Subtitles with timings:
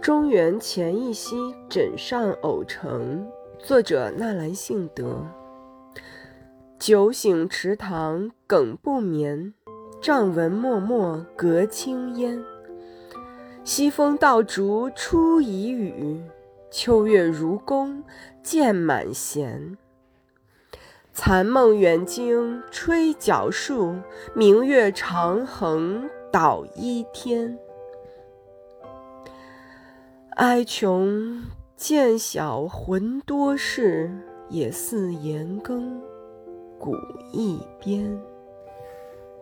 [0.00, 1.36] 中原前一夕
[1.68, 3.26] 枕上偶成，
[3.58, 5.26] 作者纳兰性德。
[6.78, 9.52] 酒醒池塘耿不眠，
[10.00, 12.42] 帐闻脉脉隔青烟。
[13.64, 16.22] 西风倒竹初已雨，
[16.70, 18.02] 秋月如弓
[18.42, 19.76] 渐满弦。
[21.12, 23.96] 残梦远惊吹角树，
[24.32, 27.58] 明月长横捣衣天。
[30.38, 31.42] 哀穷
[31.76, 34.08] 渐晓魂多事，
[34.48, 36.00] 也似盐羹
[36.78, 36.94] 古
[37.32, 38.08] 一边。